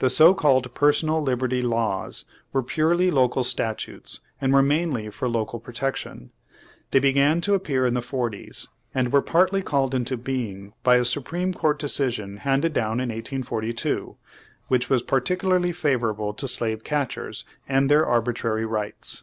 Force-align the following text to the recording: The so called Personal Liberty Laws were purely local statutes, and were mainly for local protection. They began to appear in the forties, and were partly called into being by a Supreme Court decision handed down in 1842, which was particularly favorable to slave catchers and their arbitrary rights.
The 0.00 0.10
so 0.10 0.34
called 0.34 0.74
Personal 0.74 1.22
Liberty 1.22 1.62
Laws 1.62 2.24
were 2.52 2.60
purely 2.60 3.08
local 3.08 3.44
statutes, 3.44 4.18
and 4.40 4.52
were 4.52 4.64
mainly 4.64 5.10
for 5.10 5.28
local 5.28 5.60
protection. 5.60 6.32
They 6.90 6.98
began 6.98 7.40
to 7.42 7.54
appear 7.54 7.86
in 7.86 7.94
the 7.94 8.02
forties, 8.02 8.66
and 8.92 9.12
were 9.12 9.22
partly 9.22 9.62
called 9.62 9.94
into 9.94 10.16
being 10.16 10.72
by 10.82 10.96
a 10.96 11.04
Supreme 11.04 11.54
Court 11.54 11.78
decision 11.78 12.38
handed 12.38 12.72
down 12.72 12.98
in 12.98 13.10
1842, 13.10 14.16
which 14.66 14.90
was 14.90 15.02
particularly 15.02 15.70
favorable 15.70 16.34
to 16.34 16.48
slave 16.48 16.82
catchers 16.82 17.44
and 17.68 17.88
their 17.88 18.04
arbitrary 18.04 18.64
rights. 18.66 19.22